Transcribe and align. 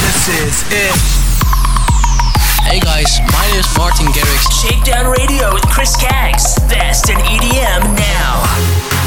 This 0.04 0.29
is 0.29 0.64
it. 0.70 1.27
Hey 2.69 2.80
guys, 2.80 3.19
my 3.32 3.48
name 3.48 3.61
is 3.61 3.79
Martin 3.79 4.05
Garrix. 4.09 4.53
Shakedown 4.61 5.11
Radio 5.11 5.55
with 5.55 5.67
Chris 5.71 5.96
Caggs. 5.96 6.59
Best 6.68 7.09
in 7.09 7.17
EDM 7.17 7.96
now. 7.96 8.97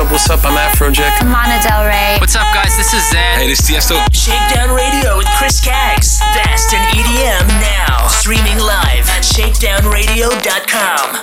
Up, 0.00 0.10
what's 0.10 0.30
up? 0.30 0.40
I'm 0.44 0.56
Afrojack. 0.56 1.20
Lana 1.20 1.60
Del 1.62 1.84
Rey. 1.84 2.16
What's 2.20 2.34
up 2.34 2.54
guys, 2.54 2.74
this 2.74 2.94
is 2.94 3.10
Zan. 3.10 3.38
Hey, 3.38 3.48
this 3.48 3.60
is 3.60 3.68
Tiesto. 3.68 4.00
Shakedown 4.14 4.74
Radio 4.74 5.18
with 5.18 5.26
Chris 5.36 5.60
Caggs. 5.60 6.18
Best 6.32 6.72
in 6.72 6.80
EDM 6.96 7.46
now. 7.60 8.08
Streaming 8.08 8.56
live 8.56 9.06
at 9.10 9.22
shakedownradio.com. 9.22 11.16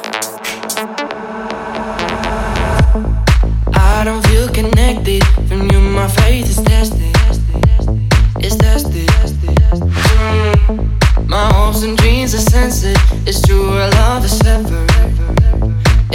I 3.73 4.03
don't 4.05 4.23
feel 4.27 4.47
connected 4.49 5.25
from 5.49 5.71
you. 5.71 5.79
My 5.79 6.07
faith 6.07 6.47
is 6.47 6.57
tested. 6.57 7.15
It's 8.39 8.57
tested. 8.57 9.07
Mm. 10.29 11.27
My 11.27 11.51
hopes 11.51 11.81
and 11.81 11.97
dreams 11.97 12.35
are 12.35 12.45
censored. 12.51 12.99
It's 13.25 13.41
true, 13.41 13.71
our 13.71 13.89
love 13.89 14.23
is 14.23 14.37
separate. 14.37 15.36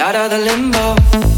out 0.00 0.16
of 0.16 0.30
the 0.30 0.38
limbo. 0.38 1.29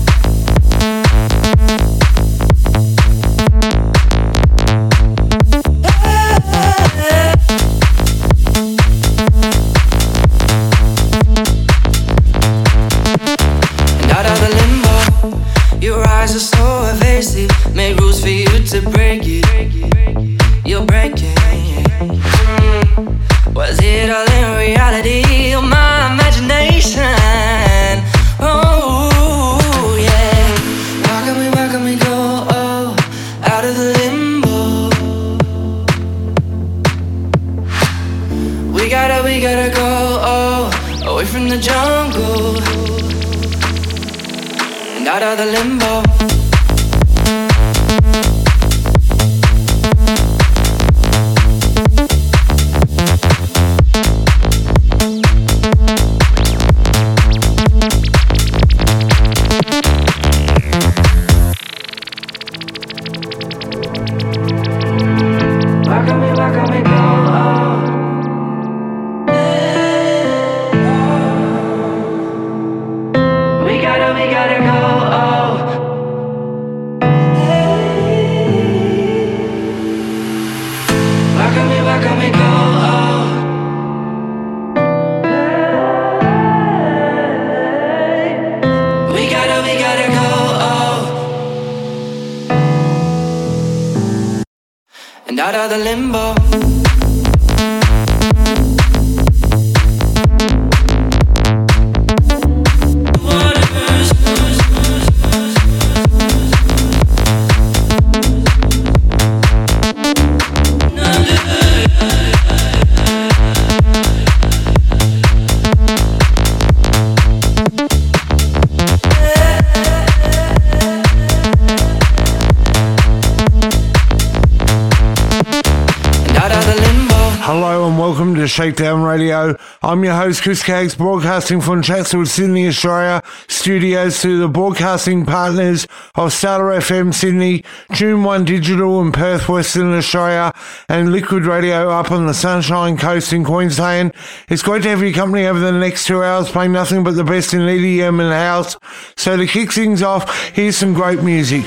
Shakedown 128.63 129.03
Radio. 129.03 129.57
I'm 129.83 130.05
your 130.05 130.15
host 130.15 130.45
Chris 130.45 130.63
Caggs, 130.63 130.95
broadcasting 130.95 131.61
from 131.61 131.83
Chatswood, 131.83 132.29
Sydney, 132.29 132.69
Australia, 132.69 133.21
studios 133.49 134.23
to 134.23 134.39
the 134.39 134.47
broadcasting 134.47 135.27
partners 135.27 135.89
of 136.15 136.33
Starter 136.33 136.67
FM 136.67 137.13
Sydney, 137.13 137.65
Tune 137.97 138.23
One 138.23 138.45
Digital 138.45 139.01
in 139.01 139.11
Perth, 139.11 139.49
Western 139.49 139.93
Australia, 139.93 140.53
and 140.89 141.11
Liquid 141.11 141.45
Radio 141.45 141.91
up 141.91 142.13
on 142.13 142.29
the 142.29 142.35
Sunshine 142.35 142.97
Coast 142.97 143.33
in 143.33 143.43
Queensland. 143.43 144.13
It's 144.49 144.63
great 144.63 144.85
to 144.85 144.91
have 144.91 145.03
your 145.03 145.13
company 145.13 145.45
over 145.47 145.59
the 145.59 145.73
next 145.73 146.07
two 146.07 146.23
hours, 146.23 146.49
playing 146.49 146.71
nothing 146.71 147.03
but 147.03 147.17
the 147.17 147.25
best 147.25 147.55
in 147.55 147.63
EDM 147.63 148.21
and 148.21 148.33
house. 148.33 148.77
So 149.17 149.37
to 149.37 149.45
kick 149.45 149.73
things 149.73 150.05
off, 150.05 150.51
here's 150.51 150.77
some 150.77 150.95
great 150.95 151.21
music. 151.25 151.65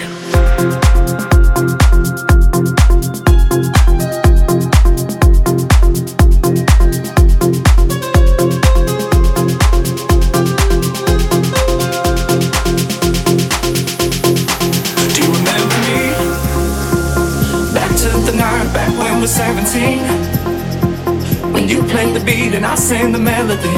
the 22.16 22.26
beat 22.26 22.54
and 22.56 22.66
I 22.66 22.76
sing 22.76 23.12
the 23.12 23.20
melody. 23.20 23.76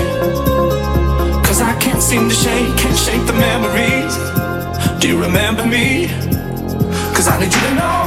Cause 1.45 1.60
I 1.62 1.75
can't 1.80 2.01
seem 2.01 2.30
to 2.30 2.36
shake, 2.36 2.78
can't 2.78 2.98
shake 2.98 3.25
the 3.25 3.34
memories. 3.34 4.13
Do 5.01 5.07
you 5.07 5.19
remember 5.19 5.66
me? 5.66 6.07
Cause 7.16 7.28
I 7.28 7.39
need 7.39 7.54
you 7.56 7.62
to 7.68 7.74
know. 7.81 7.98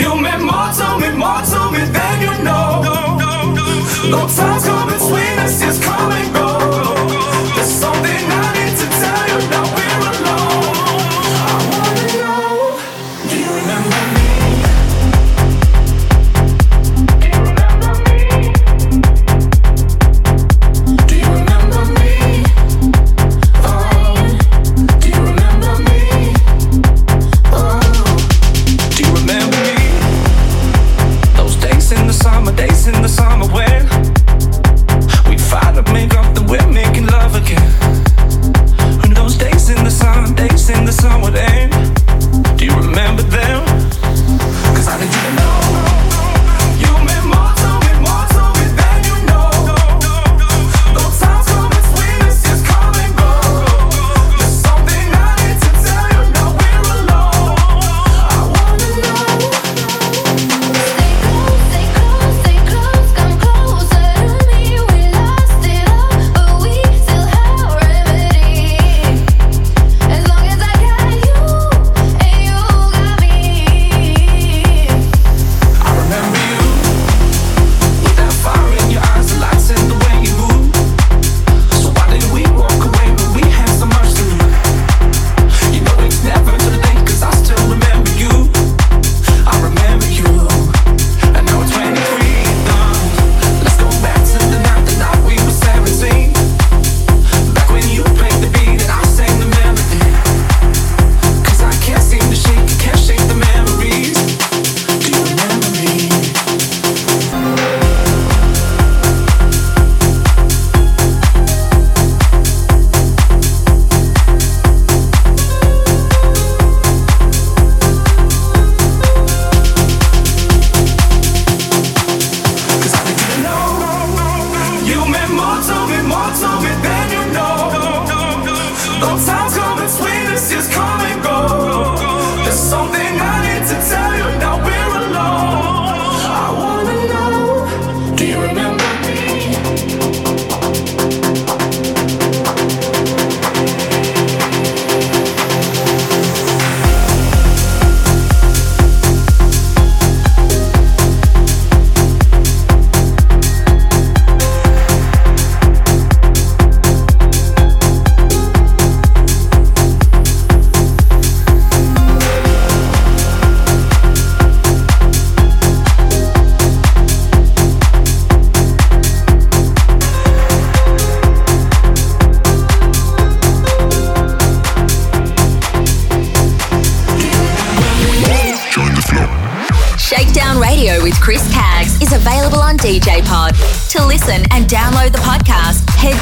You 0.00 0.20
meant 0.20 0.42
more 0.42 0.70
to 0.78 0.88
me, 1.00 1.08
more 1.16 1.42
to 1.52 1.60
me 1.72 1.82
than 1.96 2.16
you 2.26 2.34
know. 2.42 2.82
No 4.10 4.26
time's 4.26 4.64
coming 4.64 4.98
sweet, 4.98 5.36
it's 5.44 5.60
just 5.60 5.82
coming. 5.82 6.43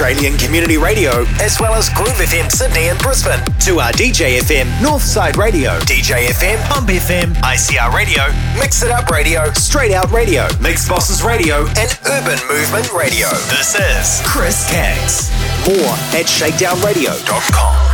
Australian 0.00 0.38
Community 0.38 0.78
Radio, 0.78 1.26
as 1.42 1.60
well 1.60 1.74
as 1.74 1.90
Groove 1.90 2.08
FM 2.08 2.50
Sydney 2.50 2.88
and 2.88 2.98
Brisbane. 3.00 3.38
To 3.66 3.80
our 3.80 3.92
DJ 3.92 4.38
FM 4.40 4.64
Northside 4.80 5.36
Radio, 5.36 5.78
DJ 5.80 6.28
FM 6.28 6.58
Pump 6.70 6.88
FM, 6.88 7.34
ICR 7.34 7.92
Radio, 7.92 8.22
Mix 8.58 8.82
It 8.82 8.90
Up 8.90 9.10
Radio, 9.10 9.52
Straight 9.52 9.92
Out 9.92 10.10
Radio, 10.10 10.48
Mix 10.58 10.88
Bosses 10.88 11.22
Radio, 11.22 11.66
and 11.76 11.98
Urban 12.06 12.38
Movement 12.48 12.90
Radio. 12.94 13.28
This 13.52 13.74
is 13.74 14.22
Chris 14.24 14.66
Caggs. 14.70 15.30
More 15.68 15.92
at 16.16 16.24
shakedownradio.com. 16.24 17.89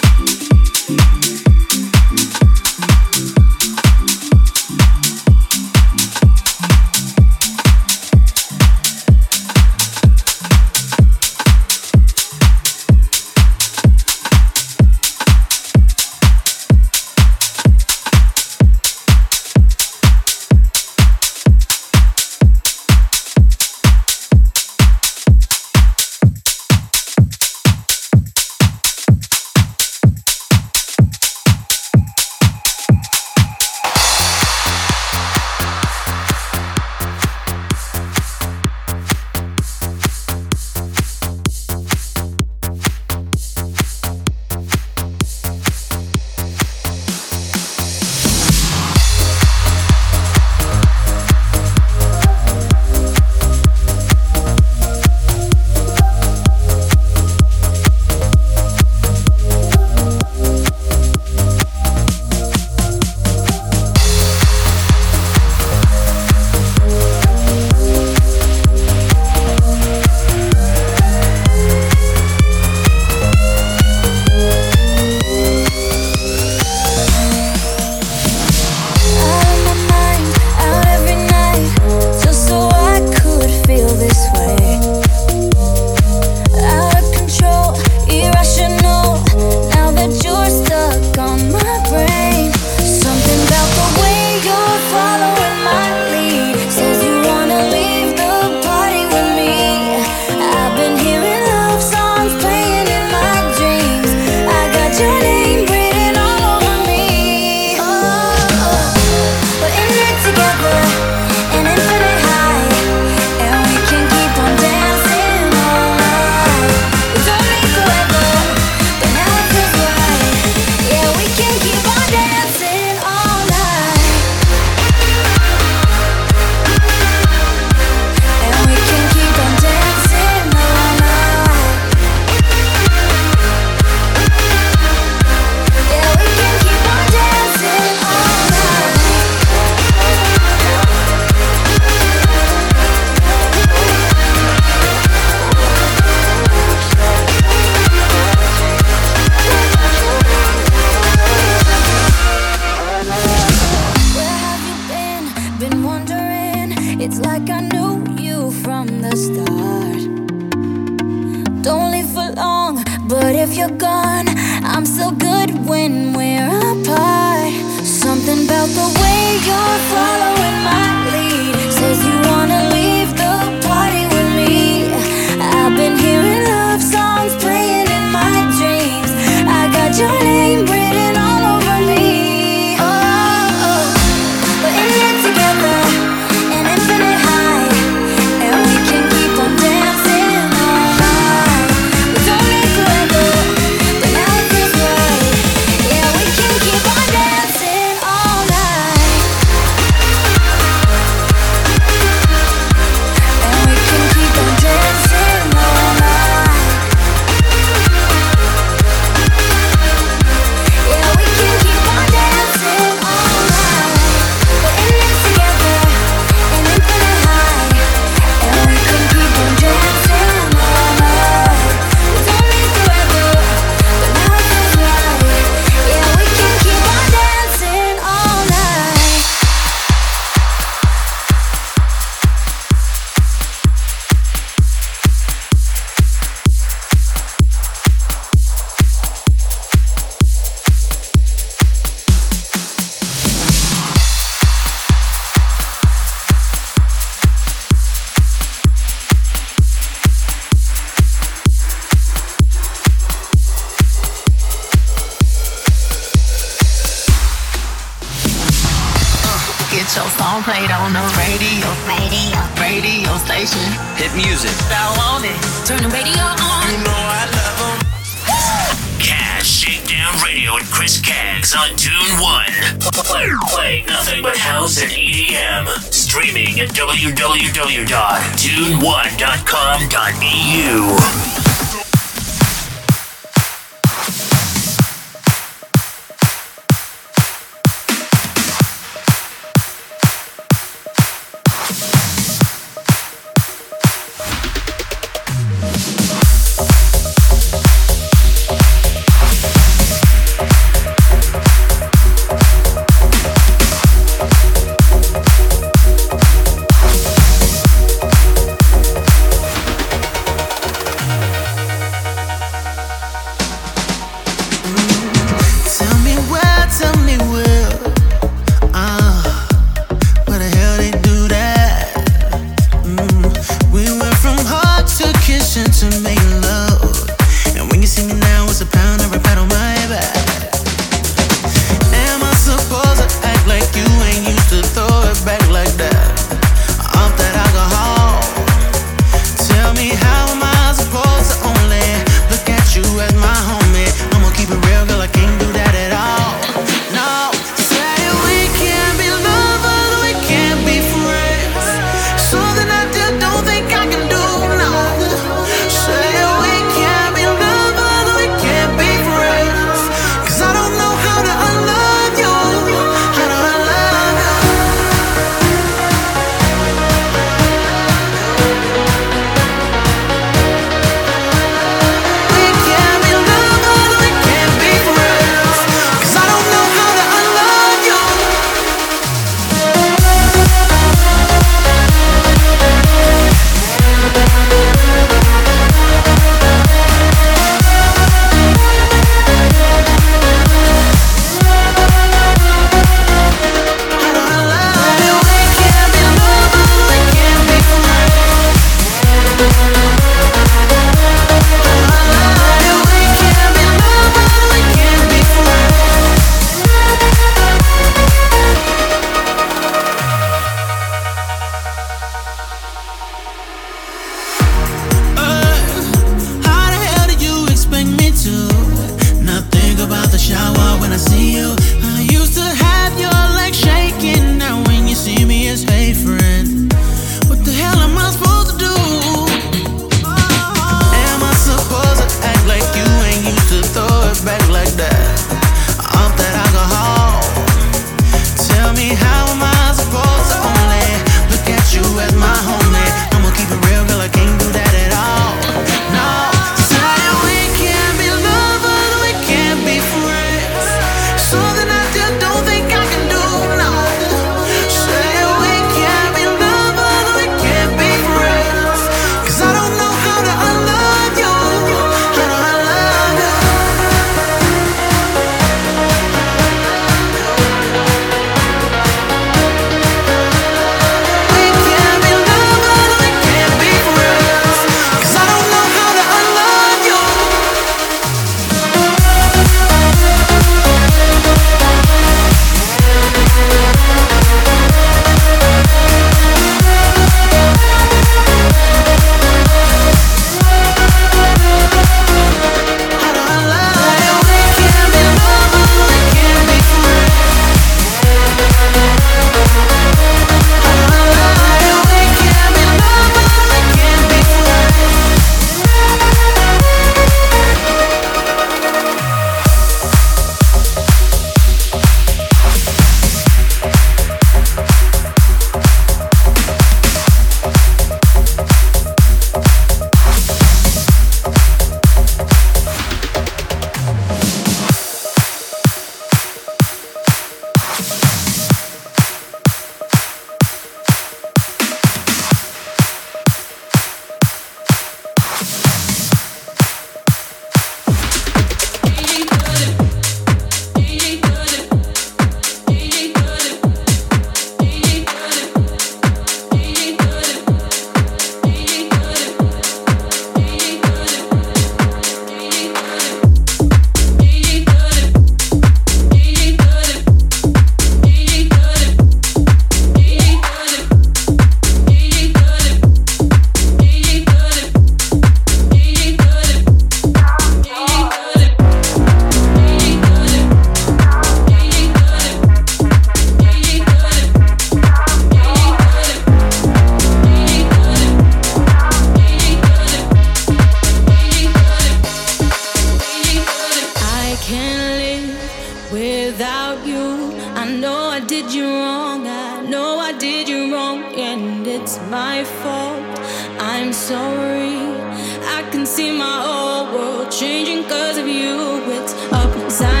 cause 597.83 598.17
of 598.17 598.27
you. 598.27 598.81
It's 598.91 599.13
upside. 599.31 600.00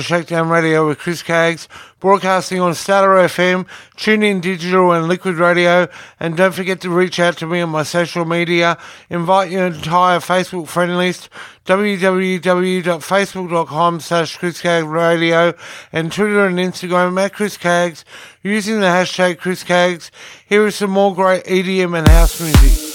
Shakedown 0.08 0.48
Radio 0.48 0.88
with 0.88 1.00
Chris 1.00 1.22
Caggs, 1.22 1.68
broadcasting 2.00 2.62
on 2.62 2.74
Starter 2.74 3.16
FM, 3.28 3.68
Tune 3.98 4.22
1 4.22 4.40
Digital 4.40 4.94
and 4.94 5.10
Liquid 5.10 5.36
Radio, 5.36 5.90
and 6.18 6.38
don't 6.38 6.54
forget 6.54 6.80
to 6.82 6.90
reach 6.90 7.20
out 7.20 7.36
to 7.40 7.46
me 7.46 7.60
on 7.60 7.70
my 7.70 7.84
social 7.84 8.24
media. 8.24 8.78
Invite 9.10 9.52
your 9.52 9.68
entire 9.68 10.20
Facebook 10.20 10.70
friend 10.70 10.98
list, 10.98 11.30
www.facebook.com 11.66 14.00
slash 14.00 14.38
Chris 14.38 14.64
Radio, 14.64 15.54
and 15.92 16.10
Twitter 16.10 16.46
and 16.46 16.58
Instagram 16.58 17.22
at 17.22 17.34
Chris 17.34 17.58
Caggs, 17.58 18.06
using 18.42 18.80
the 18.80 18.88
hashtag 18.88 19.40
Chris 19.40 19.66
Caggs. 19.66 20.10
Here 20.48 20.66
is 20.66 20.76
some 20.76 20.92
more 20.92 21.14
great 21.14 21.44
EDM 21.44 21.98
and 21.98 22.08
house 22.08 22.40
music. 22.40 22.87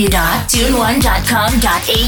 www.tune1.com.au. 0.00 1.99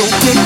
don't 0.00 0.34
care. 0.34 0.39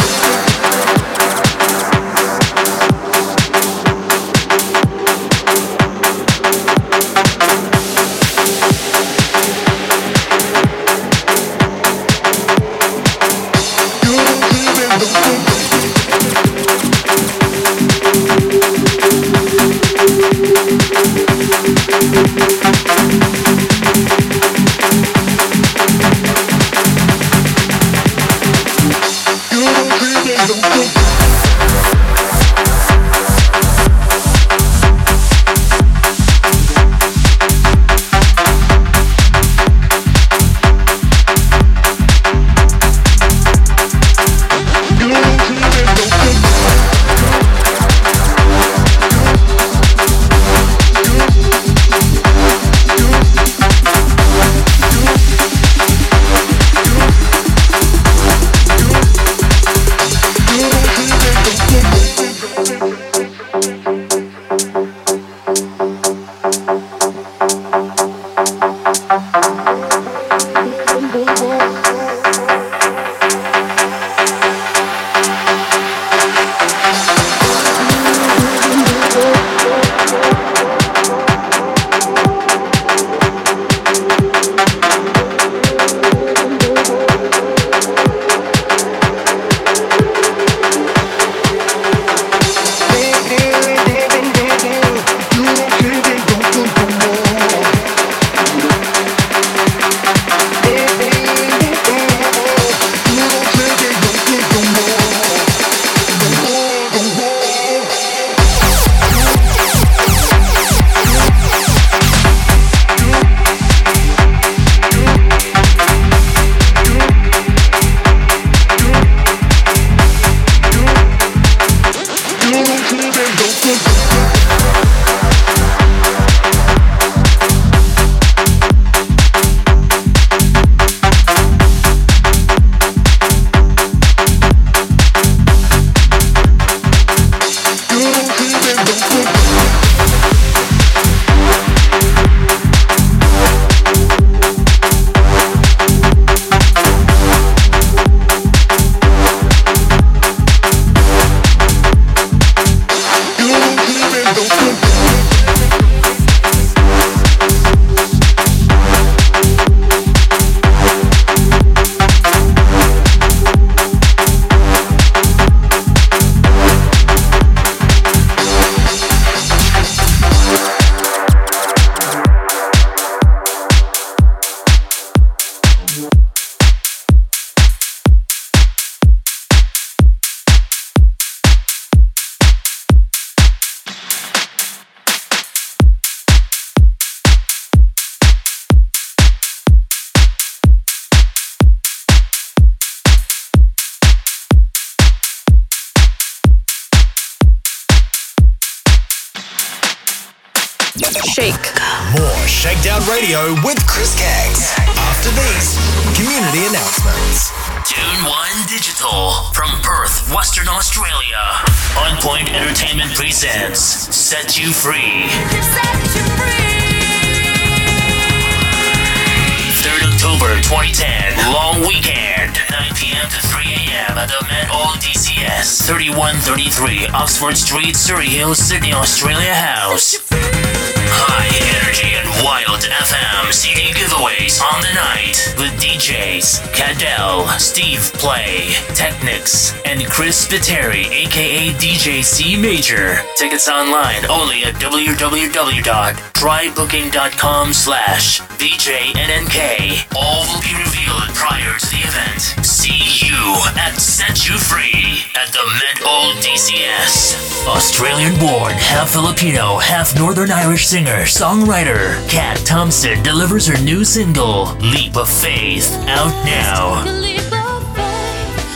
Cadell, 236.95 237.49
Steve 237.59 238.12
Play, 238.14 238.70
Technics, 238.95 239.74
and 239.84 240.07
Chris 240.07 240.47
Spiteri, 240.47 241.11
aka 241.11 241.70
DJ 241.70 242.22
C 242.22 242.57
Major. 242.57 243.18
Tickets 243.36 243.66
online 243.68 244.24
only 244.30 244.62
at 244.62 244.74
www.trybooking.com 244.74 247.72
slash 247.72 248.40
VJNNK. 248.42 250.14
All 250.16 250.47
will 250.47 250.62
be 250.62 250.72
revealed 250.78 251.34
prior 251.34 251.76
to 251.78 251.86
the 251.86 251.97
event. 251.97 252.42
See 252.85 253.26
you 253.26 253.57
at 253.78 253.99
Set 253.99 254.47
You 254.47 254.59
Free 254.59 255.24
at 255.35 255.51
the 255.53 255.64
Met 255.80 256.07
Old 256.07 256.37
DCS. 256.45 257.66
Australian 257.66 258.39
born, 258.39 258.74
half 258.74 259.09
Filipino, 259.09 259.78
half 259.78 260.14
Northern 260.18 260.51
Irish 260.51 260.87
singer, 260.87 261.24
songwriter, 261.24 262.12
Kat 262.28 262.59
Thompson 262.66 263.22
delivers 263.22 263.66
her 263.68 263.82
new 263.82 264.05
single, 264.05 264.74
Leap 264.80 265.16
of 265.16 265.30
Faith, 265.30 265.95
out 266.09 266.35
now. 266.45 267.03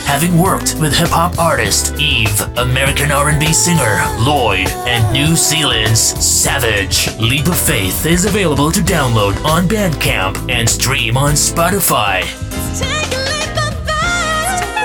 Having 0.07 0.39
worked 0.39 0.73
with 0.79 0.91
hip-hop 0.91 1.37
artist 1.37 1.93
Eve, 1.99 2.41
American 2.57 3.11
R&B 3.11 3.53
singer 3.53 4.01
Lloyd, 4.17 4.69
and 4.89 5.13
New 5.13 5.35
Zealand's 5.35 6.01
Savage, 6.01 7.15
Leap 7.19 7.45
of 7.45 7.59
Faith 7.59 8.07
is 8.07 8.25
available 8.25 8.71
to 8.71 8.79
download 8.79 9.39
on 9.45 9.67
Bandcamp 9.67 10.49
and 10.49 10.67
stream 10.67 11.15
on 11.15 11.33
Spotify. 11.33 12.25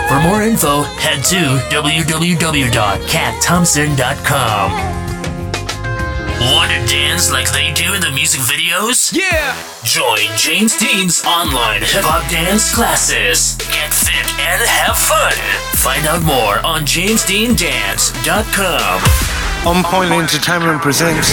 For 0.09 0.21
more 0.21 0.43
info, 0.43 0.83
head 1.01 1.25
to 1.25 1.59
www.catthompson.com. 1.73 4.73
Want 6.53 6.71
to 6.73 6.85
dance 6.87 7.31
like 7.33 7.51
they 7.53 7.73
do 7.73 7.95
in 7.95 8.03
the 8.03 8.11
music 8.11 8.43
videos? 8.43 9.15
Yeah! 9.15 9.57
Join 9.85 10.29
James 10.37 10.77
Dean's 10.77 11.25
online 11.25 11.81
hip 11.81 12.05
hop 12.05 12.29
dance 12.31 12.71
classes. 12.75 13.57
Get 13.73 13.95
fit 13.95 14.27
and 14.41 14.61
have 14.69 14.99
fun. 14.99 15.33
Find 15.81 16.07
out 16.07 16.23
more 16.23 16.59
on 16.67 16.85
jamesdeandance.com. 16.85 19.01
On 19.67 19.83
Point 19.85 20.13
Entertainment 20.13 20.83
presents 20.83 21.29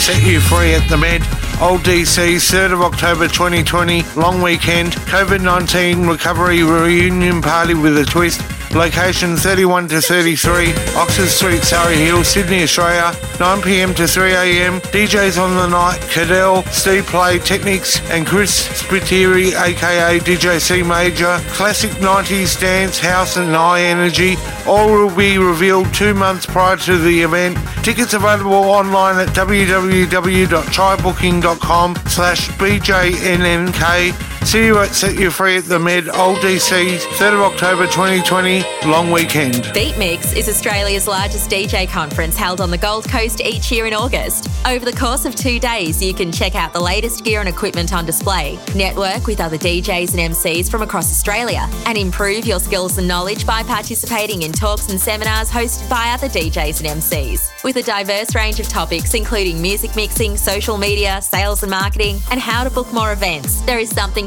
Set 0.00 0.22
You 0.22 0.40
Free 0.40 0.72
at 0.74 0.88
the 0.88 0.96
Med. 0.96 1.22
Old 1.60 1.82
DC, 1.82 2.36
3rd 2.36 2.72
of 2.72 2.80
October 2.80 3.28
2020, 3.28 4.02
long 4.16 4.40
weekend, 4.40 4.92
COVID 4.92 5.42
19 5.42 6.06
recovery 6.06 6.62
reunion 6.62 7.42
party 7.42 7.74
with 7.74 7.98
a 7.98 8.04
twist. 8.06 8.59
Location 8.74 9.36
31 9.36 9.88
to 9.88 10.00
33, 10.00 10.72
Oxford 10.94 11.26
Street, 11.26 11.64
Surry 11.64 11.96
Hills, 11.96 12.28
Sydney, 12.28 12.62
Australia, 12.62 13.12
9 13.40 13.62
pm 13.62 13.92
to 13.94 14.06
3 14.06 14.32
am. 14.32 14.80
DJs 14.80 15.42
on 15.42 15.56
the 15.56 15.66
night, 15.66 16.00
Cadell, 16.02 16.62
Steve 16.66 17.04
Play, 17.06 17.40
Technics, 17.40 18.00
and 18.10 18.24
Chris 18.24 18.68
Spiteri, 18.80 19.60
aka 19.60 20.20
DJ 20.20 20.60
C 20.60 20.84
Major. 20.84 21.40
Classic 21.48 21.90
90s 21.92 22.60
dance, 22.60 23.00
house, 23.00 23.36
and 23.36 23.50
high 23.50 23.82
energy. 23.82 24.36
All 24.68 24.86
will 24.86 25.10
be 25.16 25.36
revealed 25.38 25.92
two 25.92 26.14
months 26.14 26.46
prior 26.46 26.76
to 26.76 26.96
the 26.96 27.22
event. 27.22 27.58
Tickets 27.82 28.14
available 28.14 28.52
online 28.52 29.18
at 29.18 29.34
www.trybooking.com 29.34 31.96
slash 32.06 32.48
bjnnk. 32.50 34.29
See 34.44 34.66
you 34.66 34.78
at 34.78 34.94
Set 34.94 35.16
You 35.16 35.30
Free 35.30 35.58
at 35.58 35.64
the 35.66 35.78
Med, 35.78 36.08
Old 36.08 36.38
DC, 36.38 36.98
3rd 36.98 37.34
of 37.34 37.40
October 37.52 37.86
2020, 37.86 38.64
long 38.88 39.12
weekend. 39.12 39.70
Beat 39.72 39.96
Mix 39.96 40.32
is 40.32 40.48
Australia's 40.48 41.06
largest 41.06 41.48
DJ 41.48 41.88
conference 41.88 42.36
held 42.36 42.60
on 42.60 42.70
the 42.70 42.78
Gold 42.78 43.08
Coast 43.08 43.40
each 43.42 43.70
year 43.70 43.86
in 43.86 43.94
August. 43.94 44.48
Over 44.66 44.84
the 44.84 44.96
course 44.96 45.24
of 45.24 45.36
two 45.36 45.60
days, 45.60 46.02
you 46.02 46.12
can 46.14 46.32
check 46.32 46.56
out 46.56 46.72
the 46.72 46.80
latest 46.80 47.22
gear 47.22 47.38
and 47.38 47.48
equipment 47.48 47.92
on 47.92 48.04
display, 48.04 48.58
network 48.74 49.28
with 49.28 49.40
other 49.40 49.56
DJs 49.56 50.18
and 50.18 50.34
MCs 50.34 50.68
from 50.68 50.82
across 50.82 51.12
Australia, 51.12 51.68
and 51.86 51.96
improve 51.96 52.44
your 52.44 52.58
skills 52.58 52.98
and 52.98 53.06
knowledge 53.06 53.46
by 53.46 53.62
participating 53.62 54.42
in 54.42 54.50
talks 54.52 54.88
and 54.88 55.00
seminars 55.00 55.48
hosted 55.48 55.88
by 55.88 56.08
other 56.08 56.28
DJs 56.28 56.80
and 56.80 57.00
MCs. 57.00 57.62
With 57.62 57.76
a 57.76 57.82
diverse 57.82 58.34
range 58.34 58.58
of 58.58 58.68
topics 58.68 59.14
including 59.14 59.62
music 59.62 59.94
mixing, 59.94 60.36
social 60.36 60.76
media, 60.76 61.22
sales 61.22 61.62
and 61.62 61.70
marketing, 61.70 62.18
and 62.32 62.40
how 62.40 62.64
to 62.64 62.70
book 62.70 62.92
more 62.92 63.12
events, 63.12 63.60
there 63.60 63.78
is 63.78 63.90
something 63.90 64.26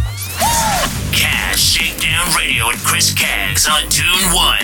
Chris 2.97 3.12
Caggs 3.12 3.68
on 3.68 3.84
Tune 3.90 4.32
1. 4.32 4.57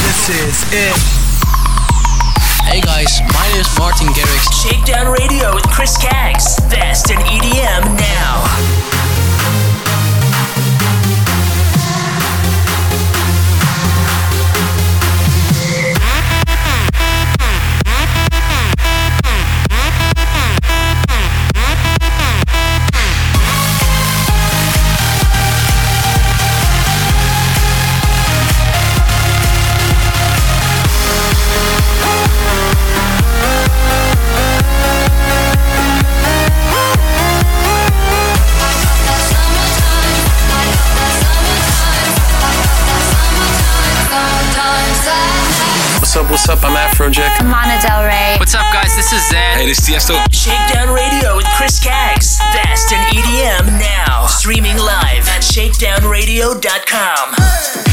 This 0.00 0.30
is 0.30 0.64
it. 0.72 0.96
Hey 2.64 2.80
guys, 2.80 3.20
my 3.34 3.46
name 3.52 3.60
is 3.60 3.68
Martin 3.78 4.06
Garrix. 4.16 4.48
Shakedown 4.64 5.12
Radio 5.12 5.54
with 5.54 5.68
Chris 5.68 5.98
Caggs. 5.98 6.56
Best 6.70 7.10
in 7.10 7.18
EDM 7.18 7.98
now. 7.98 8.97
Afrojack. 46.28 47.40
I'm 47.40 47.50
Lana 47.50 47.80
Del 47.80 48.04
Rey. 48.04 48.36
What's 48.38 48.54
up, 48.54 48.70
guys? 48.72 48.94
This 48.96 49.12
is 49.12 49.26
Zan. 49.30 49.56
Hey, 49.58 49.66
this 49.66 49.78
is 49.78 49.88
Tiesto. 49.88 50.20
Shakedown 50.30 50.94
Radio 50.94 51.36
with 51.36 51.46
Chris 51.56 51.80
Caggs. 51.82 52.38
Best 52.52 52.92
in 52.92 52.98
EDM 53.16 53.80
now. 53.80 54.26
Streaming 54.26 54.76
live 54.76 55.26
at 55.28 55.40
shakedownradio.com. 55.40 57.34
Close 57.34 57.87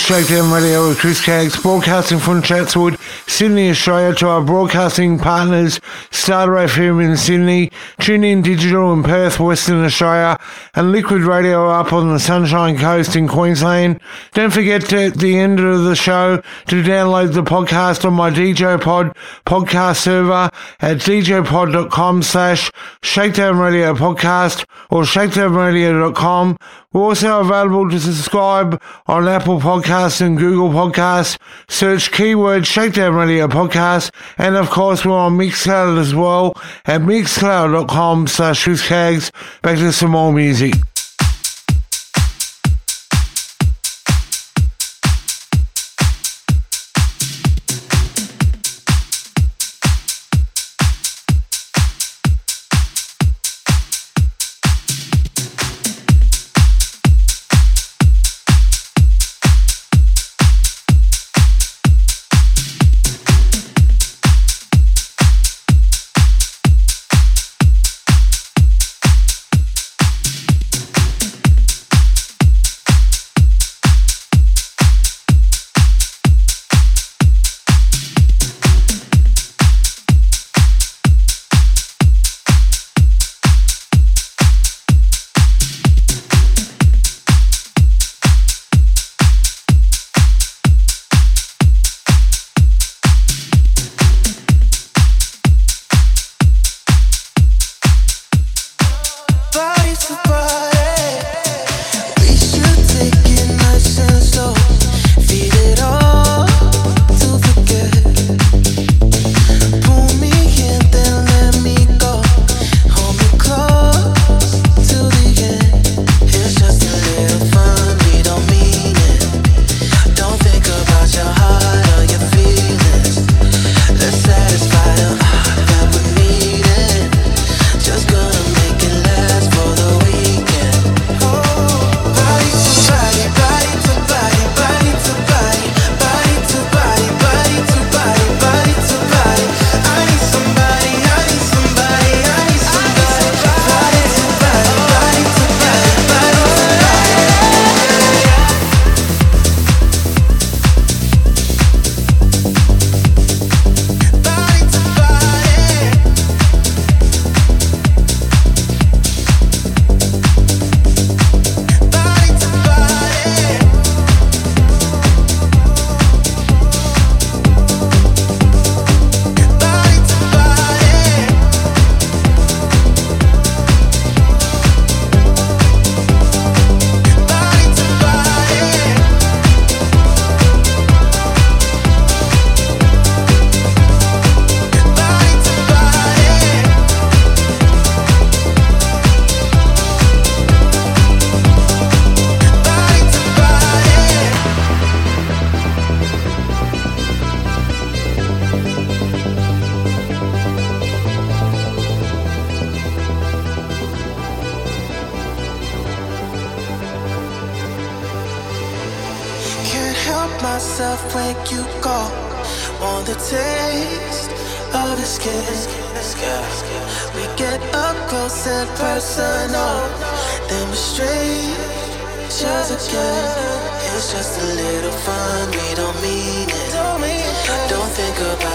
Shakedown 0.00 0.50
Radio 0.50 0.88
with 0.88 0.98
Chris 0.98 1.22
Caggs, 1.24 1.60
broadcasting 1.60 2.18
from 2.18 2.40
Chatswood, 2.40 2.98
Sydney, 3.26 3.70
Australia, 3.70 4.14
to 4.16 4.28
our 4.28 4.42
broadcasting 4.42 5.18
partners, 5.18 5.80
Starter 6.10 6.52
FM 6.52 7.04
in 7.04 7.16
Sydney, 7.16 7.70
Tune 8.00 8.22
1 8.22 8.42
Digital 8.42 8.92
in 8.92 9.02
Perth, 9.02 9.38
Western 9.38 9.84
Australia, 9.84 10.38
and 10.74 10.92
Liquid 10.92 11.22
Radio 11.22 11.68
up 11.68 11.92
on 11.92 12.12
the 12.12 12.18
Sunshine 12.18 12.78
Coast 12.78 13.16
in 13.16 13.28
Queensland. 13.28 14.00
Don't 14.32 14.52
forget 14.52 14.82
to, 14.86 15.06
at 15.06 15.14
the 15.14 15.38
end 15.38 15.60
of 15.60 15.84
the 15.84 15.96
show 15.96 16.38
to 16.68 16.82
download 16.82 17.34
the 17.34 17.42
podcast 17.42 18.04
on 18.04 18.14
my 18.14 18.30
DJ 18.30 18.80
Pod 18.80 19.14
podcast 19.44 19.96
server 19.96 20.50
at 20.80 20.98
djpod.com 20.98 22.22
slash 22.22 22.70
Shakedown 23.02 23.58
Radio 23.58 23.94
Podcast 23.94 24.64
or 24.90 25.02
shakedownradio.com. 25.02 26.58
We're 26.92 27.02
also 27.02 27.40
available 27.40 27.88
to 27.90 27.98
subscribe 27.98 28.80
on 29.06 29.26
Apple 29.26 29.60
Podcasts 29.60 30.20
and 30.20 30.36
Google 30.36 30.68
Podcasts. 30.68 31.38
Search 31.68 32.12
keyword 32.12 32.66
Shakedown 32.66 33.14
Radio 33.14 33.48
Podcast. 33.48 34.10
And 34.36 34.56
of 34.56 34.70
course, 34.70 35.04
we're 35.04 35.12
on 35.12 35.38
Mixcloud 35.38 35.98
as 35.98 36.14
well 36.14 36.54
at 36.84 37.00
mixcloud.com 37.02 38.26
slash. 38.26 38.62
Back 39.62 39.78
to 39.78 39.92
some 39.92 40.10
more 40.10 40.32
music. 40.32 40.74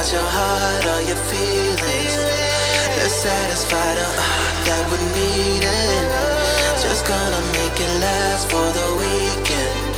Think 0.07 0.21
your 0.21 0.29
heart 0.29 0.85
or 0.85 1.01
your 1.07 1.21
feelings. 1.27 2.15
Let's 2.97 3.13
satisfy 3.13 3.95
the 3.95 4.07
uh, 4.07 4.27
heart 4.27 4.57
that 4.67 4.83
we 4.91 4.97
need 5.15 5.63
it. 5.63 6.05
Just 6.81 7.05
gonna 7.07 7.41
make 7.55 7.77
it 7.79 7.93
last 7.99 8.49
for 8.51 8.67
the 8.77 8.87
weekend. 8.99 9.95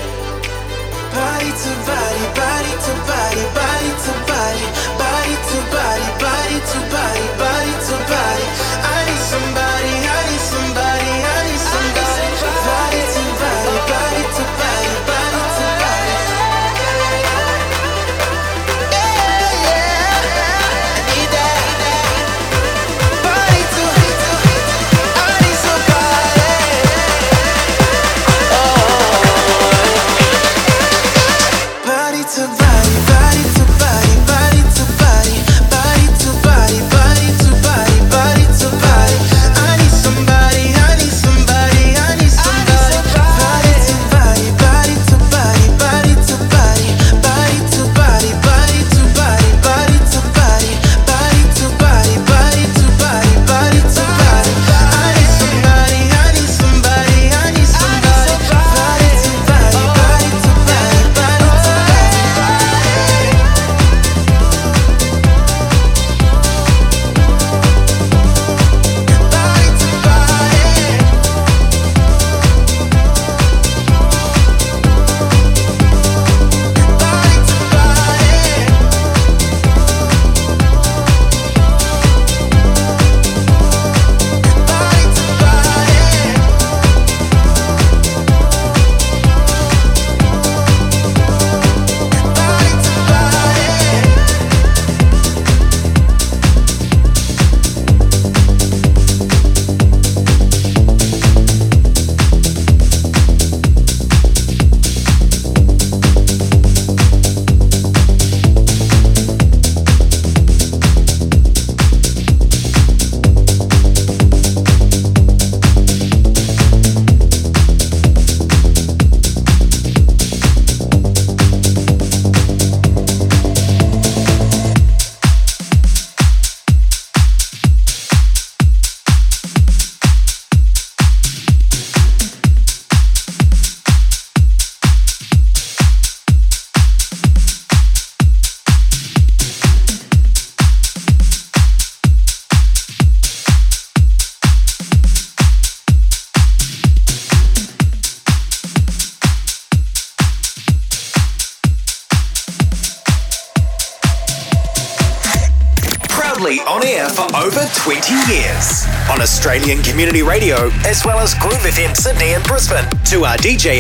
Body 1.14 1.52
to 1.52 1.72
body, 1.90 2.26
body 2.38 2.74
to 2.86 2.94
body, 3.10 3.44
body 3.54 3.92
to 4.06 4.14
body, 4.30 4.66
body 4.98 5.36
to 5.50 5.60
body, 5.74 6.08
body 6.22 6.58
to 6.70 6.80
body, 6.94 7.28
body 7.42 7.74
to 7.74 7.89
body. 7.89 7.89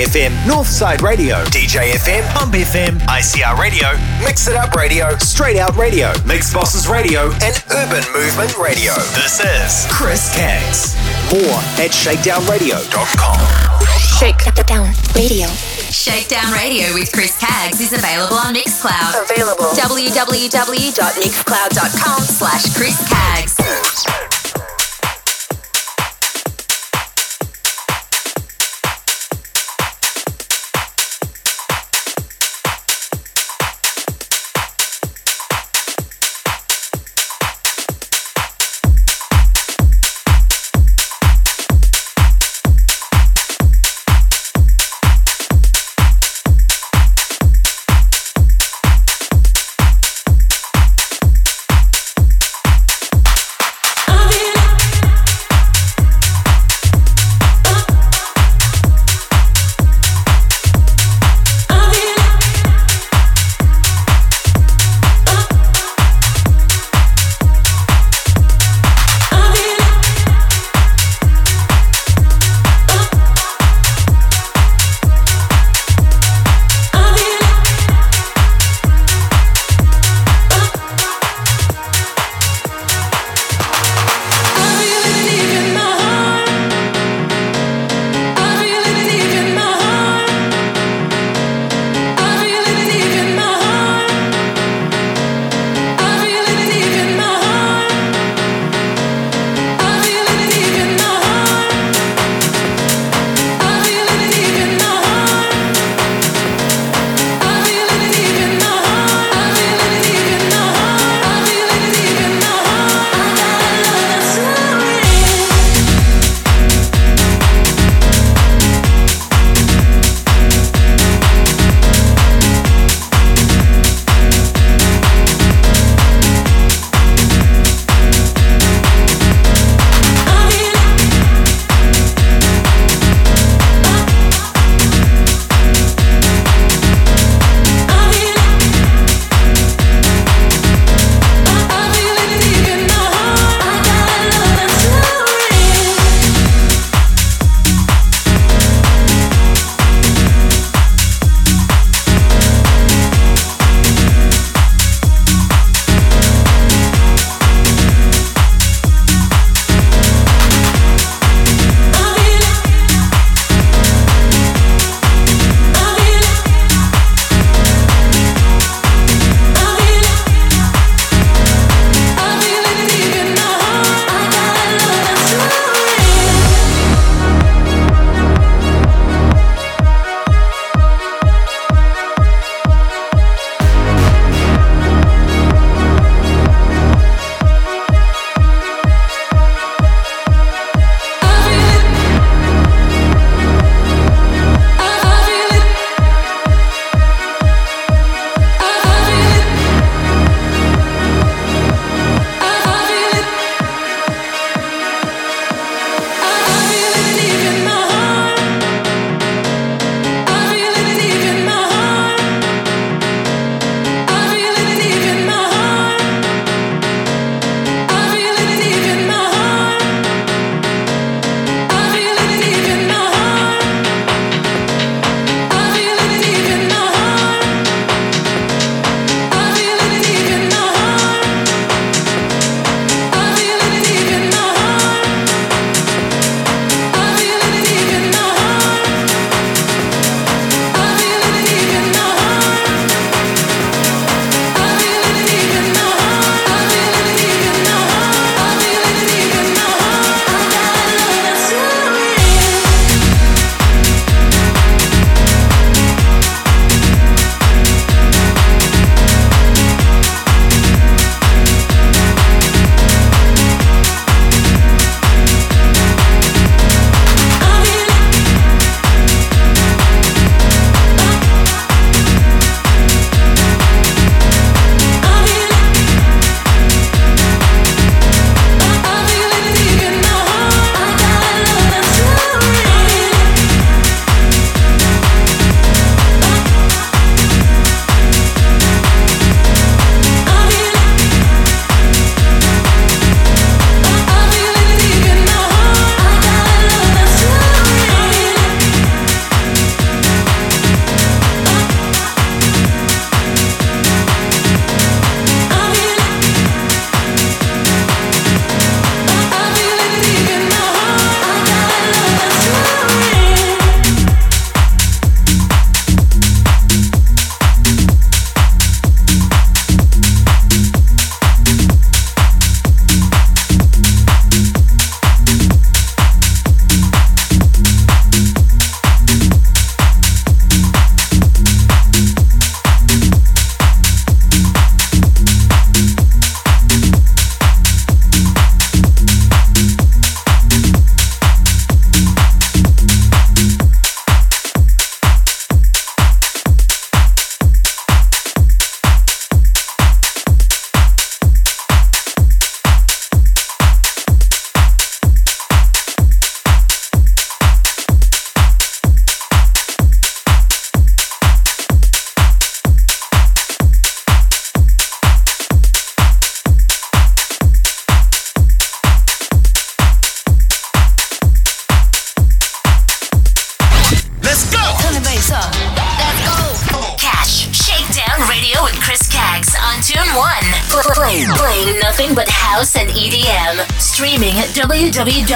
FM 0.09 0.33
Northside 0.49 1.03
Radio, 1.03 1.43
DJ 1.53 1.93
FM 1.93 2.25
Pump 2.33 2.55
FM, 2.55 2.97
ICR 3.05 3.55
Radio, 3.59 3.85
Mix 4.25 4.47
It 4.47 4.55
Up 4.55 4.73
Radio, 4.73 5.15
Straight 5.17 5.57
Out 5.57 5.75
Radio, 5.77 6.11
Mix 6.25 6.51
Bosses 6.51 6.87
Radio, 6.87 7.29
and 7.45 7.63
Urban 7.69 8.01
Movement 8.11 8.57
Radio. 8.57 8.95
This 9.13 9.39
is 9.39 9.85
Chris 9.91 10.33
Caggs. 10.35 10.95
More 11.31 11.61
at 11.77 11.91
shakedownradio.com. 11.93 13.37
Shake 14.17 14.41
down 14.65 14.91
radio. 15.15 15.47
Shakedown 15.93 16.51
Radio 16.53 16.91
with 16.93 17.11
Chris 17.13 17.37
Caggs 17.37 17.79
is 17.79 17.93
available 17.93 18.37
on 18.37 18.55
Mixcloud. 18.55 19.13
Available. 19.29 19.65
www.mixcloud.com 19.77 22.21
slash 22.23 22.75
Chris 22.75 22.97
Caggs. 23.07 23.48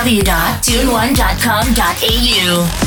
www.tune1.com.au. 0.03 2.82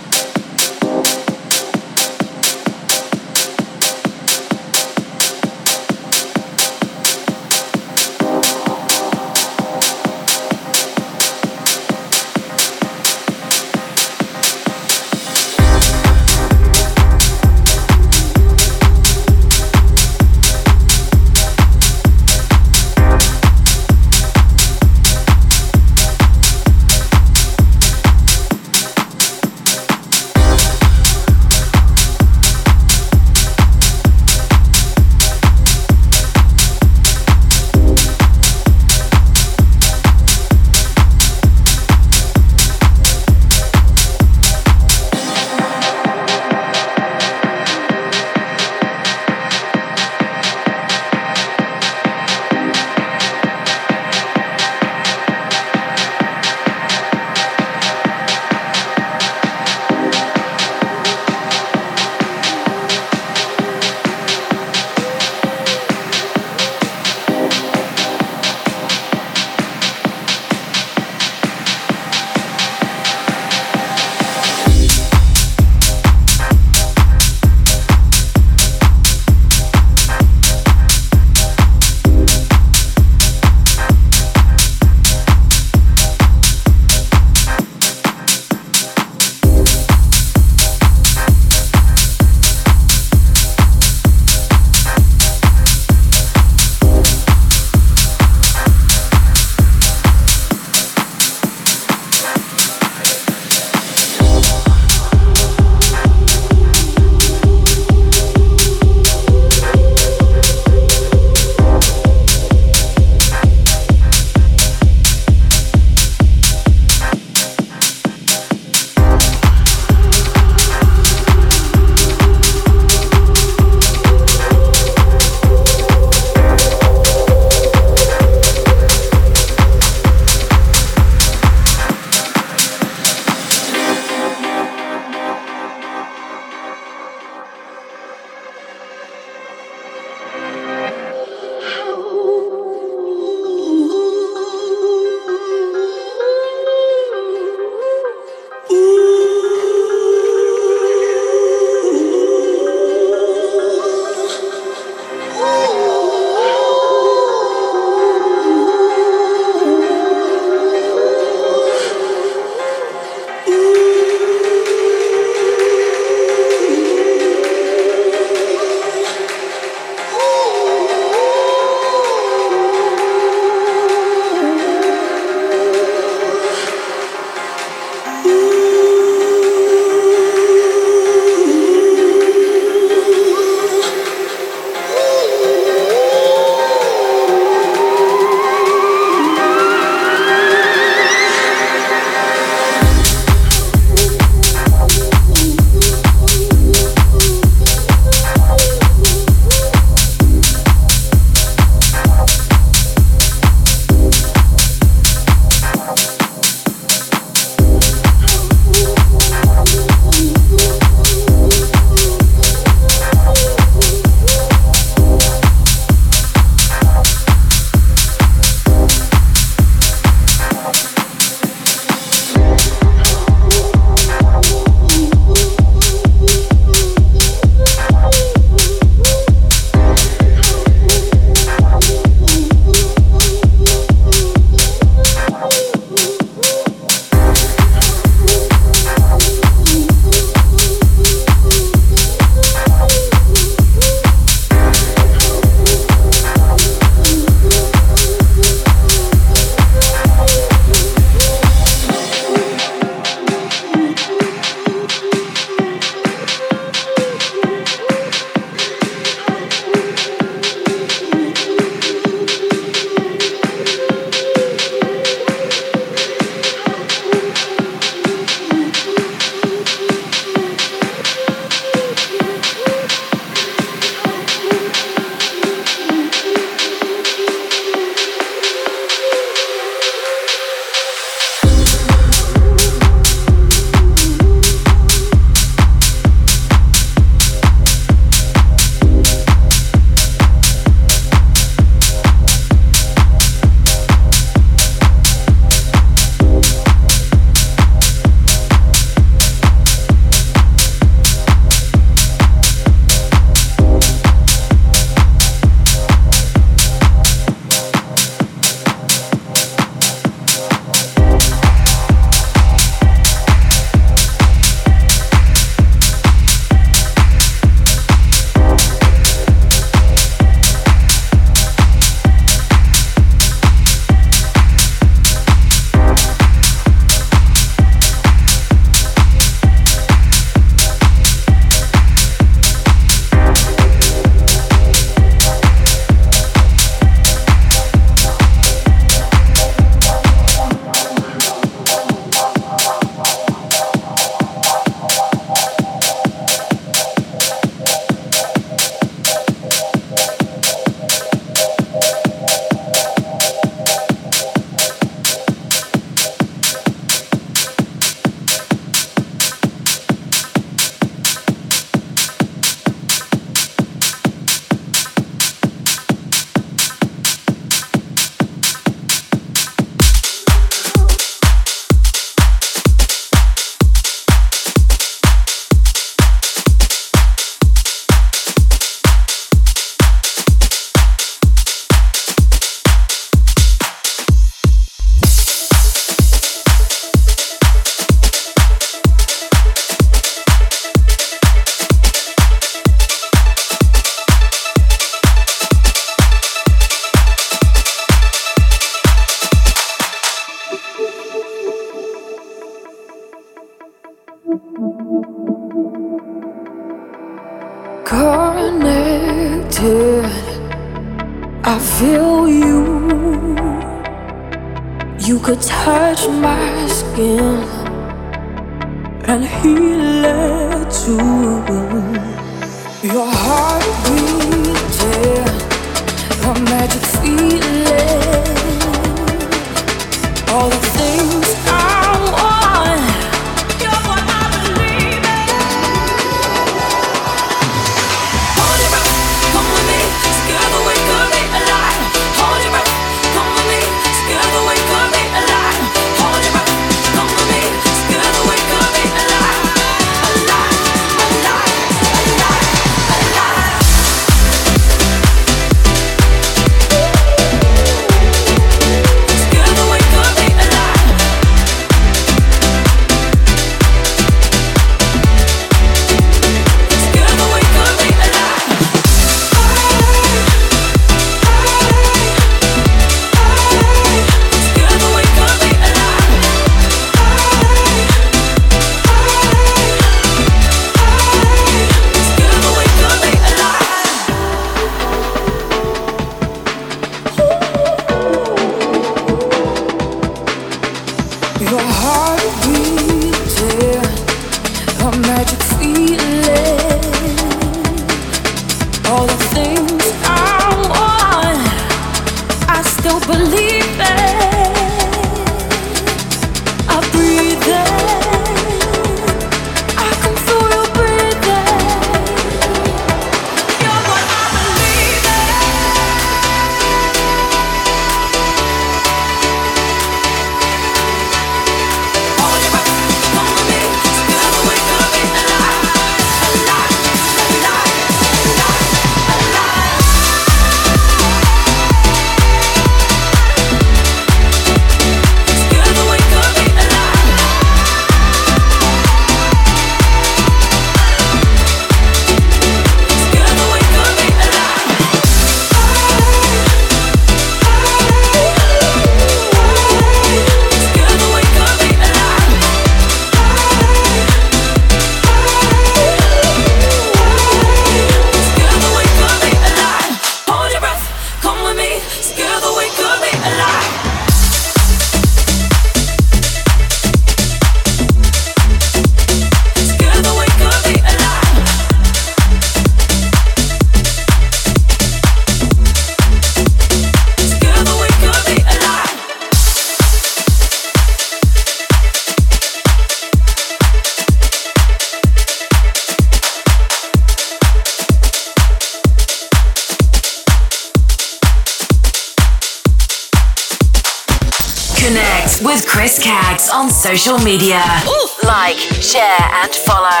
media. 597.28 597.60
Ooh. 597.86 598.08
Like, 598.26 598.56
share, 598.56 599.20
and 599.42 599.54
follow. 599.54 600.00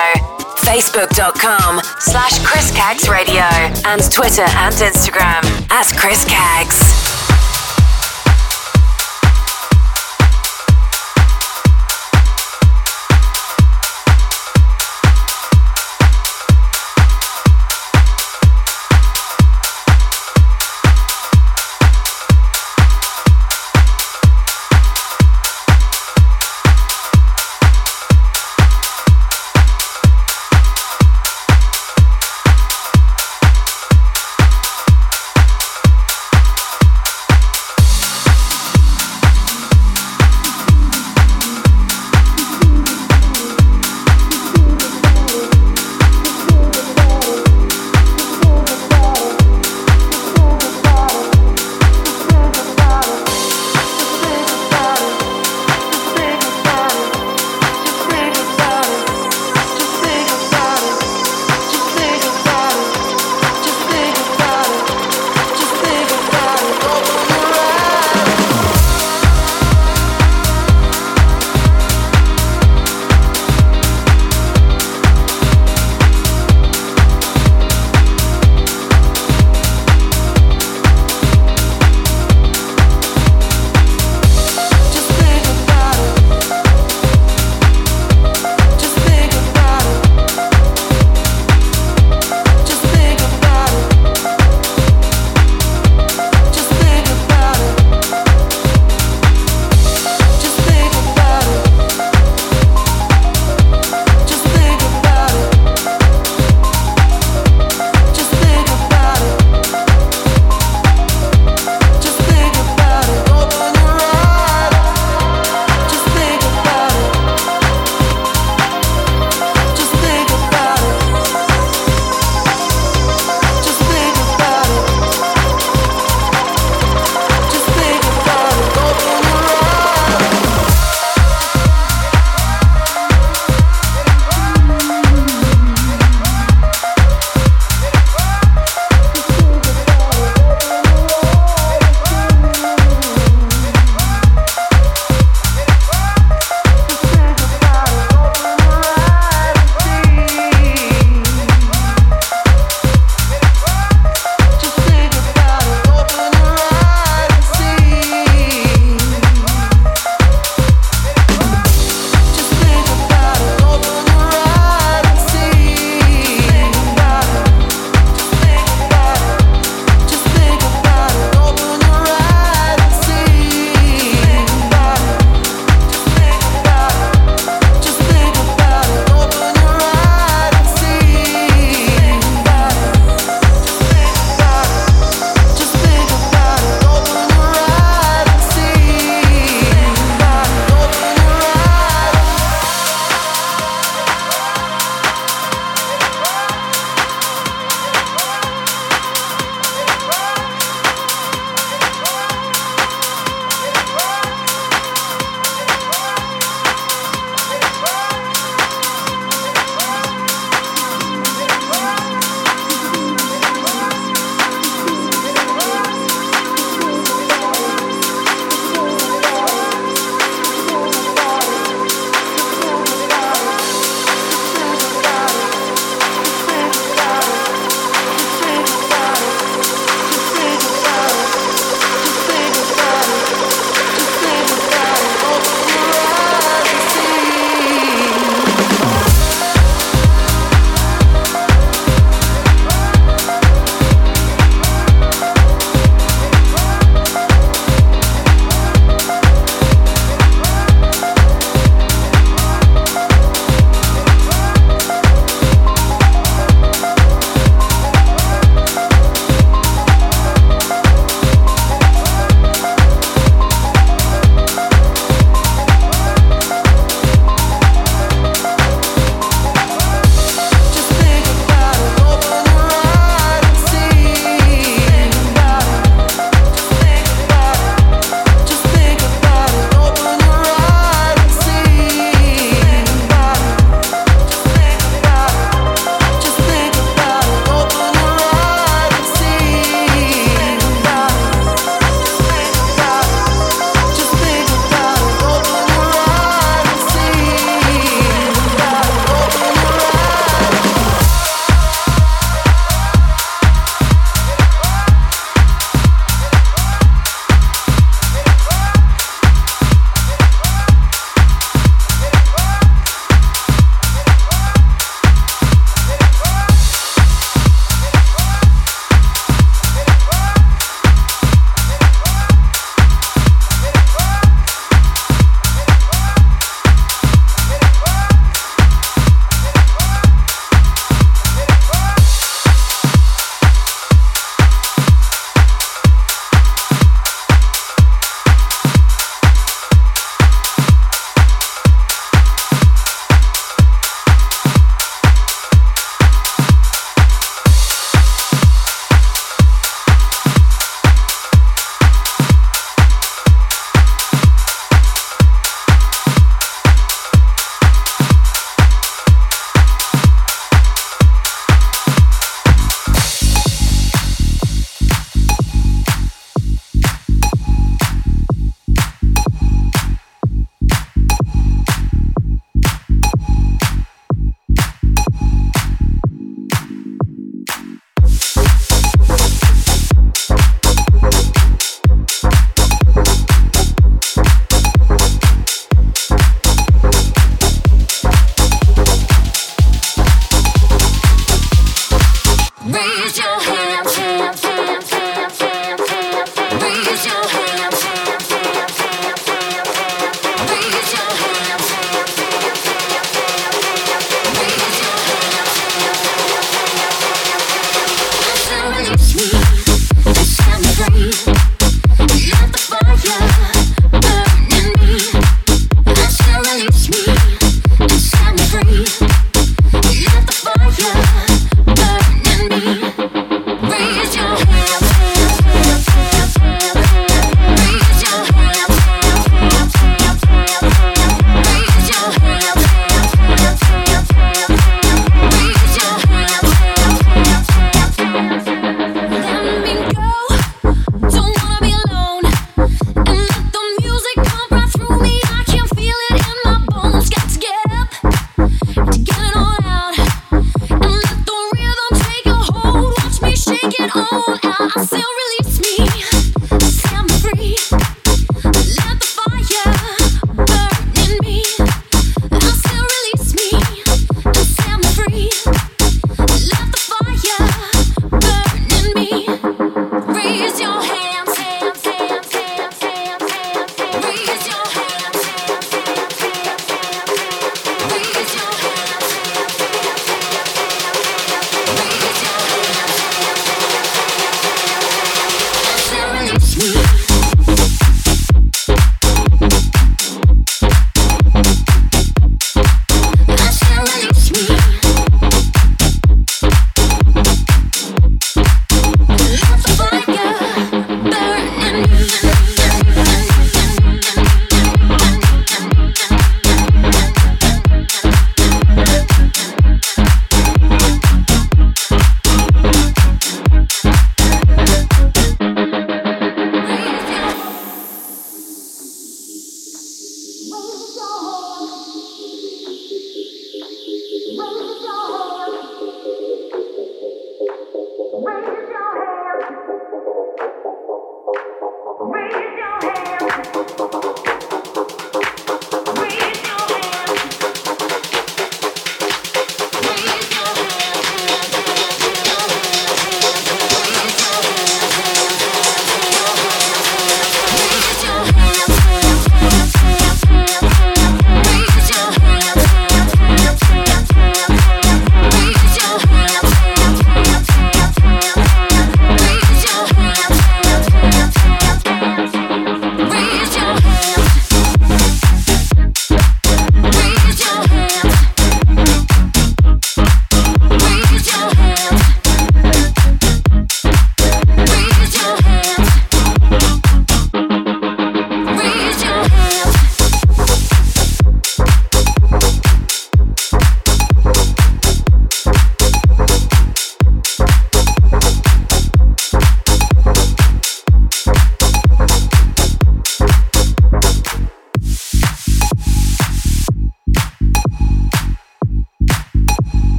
Facebook.com 0.64 1.80
slash 1.98 2.38
Chris 2.42 2.74
Caggs 2.74 3.06
Radio 3.06 3.44
and 3.84 4.00
Twitter 4.10 4.48
and 4.64 4.74
Instagram 4.74 5.44
at 5.70 5.86
Chris 5.98 6.24
Caggs. 6.24 7.07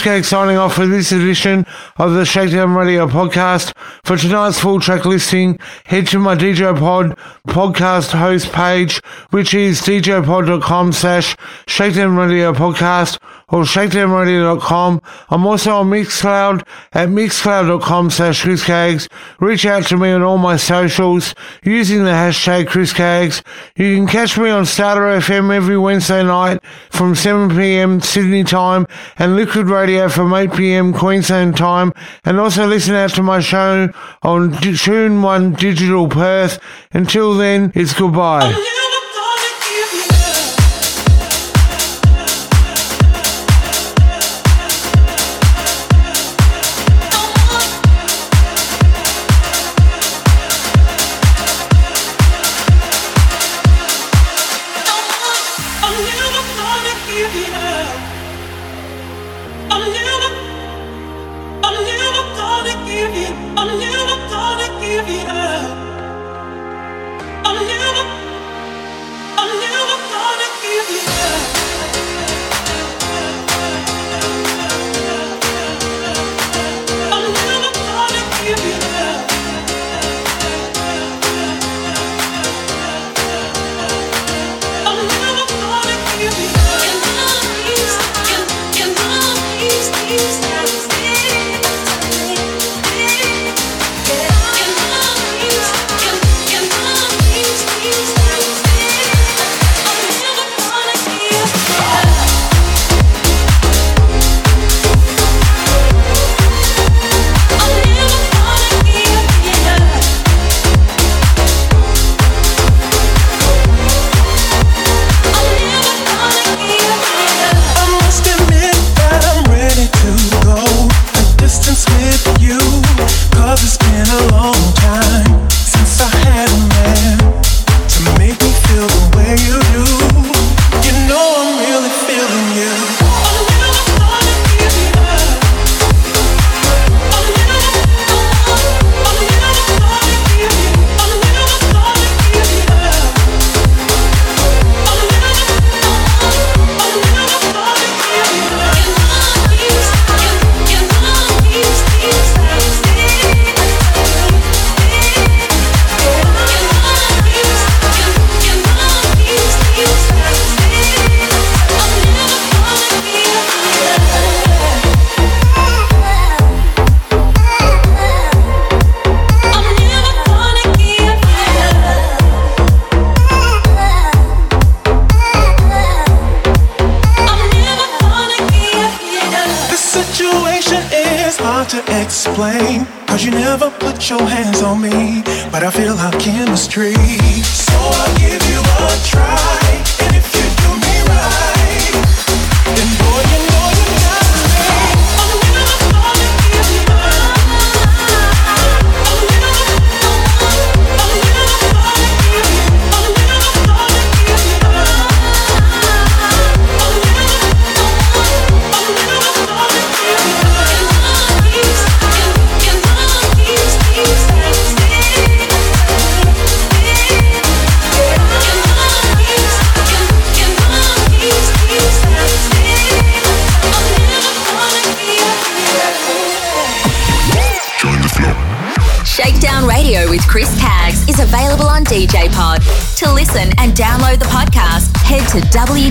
Caggs 0.00 0.28
signing 0.28 0.56
off 0.56 0.74
for 0.74 0.86
this 0.86 1.12
edition 1.12 1.66
of 1.96 2.14
the 2.14 2.24
Shakedown 2.24 2.74
Radio 2.74 3.06
podcast. 3.06 3.72
For 4.04 4.16
tonight's 4.16 4.60
full 4.60 4.80
track 4.80 5.04
listing, 5.04 5.58
head 5.84 6.06
to 6.08 6.18
my 6.18 6.36
DJ 6.36 6.78
Pod 6.78 7.18
podcast 7.48 8.12
host 8.12 8.52
page, 8.52 9.02
which 9.30 9.52
is 9.52 9.82
djpod.com 9.82 10.92
slash 10.92 11.36
Shakedown 11.66 12.16
Radio 12.16 12.52
podcast 12.52 13.18
or 13.48 13.64
shakedownradio.com. 13.64 15.01
I'm 15.32 15.46
also 15.46 15.76
on 15.76 15.88
Mixcloud 15.88 16.62
at 16.92 17.08
mixcloud.com 17.08 18.10
slash 18.10 18.42
Chris 18.42 18.66
Caggs. 18.66 19.08
Reach 19.40 19.64
out 19.64 19.86
to 19.86 19.96
me 19.96 20.12
on 20.12 20.20
all 20.20 20.36
my 20.36 20.56
socials 20.58 21.34
using 21.62 22.04
the 22.04 22.10
hashtag 22.10 22.68
Chris 22.68 22.92
Caggs. 22.92 23.42
You 23.74 23.96
can 23.96 24.06
catch 24.06 24.36
me 24.36 24.50
on 24.50 24.66
Starter 24.66 25.04
FM 25.04 25.50
every 25.50 25.78
Wednesday 25.78 26.22
night 26.22 26.62
from 26.90 27.14
7pm 27.14 28.04
Sydney 28.04 28.44
time 28.44 28.86
and 29.18 29.34
Liquid 29.34 29.68
Radio 29.68 30.10
from 30.10 30.32
8pm 30.32 30.94
Queensland 30.94 31.56
time 31.56 31.94
and 32.26 32.38
also 32.38 32.66
listen 32.66 32.94
out 32.94 33.14
to 33.14 33.22
my 33.22 33.40
show 33.40 33.88
on 34.22 34.52
Tune 34.60 35.22
1 35.22 35.54
Digital 35.54 36.08
Perth. 36.10 36.60
Until 36.92 37.32
then, 37.32 37.72
it's 37.74 37.94
goodbye. 37.94 38.52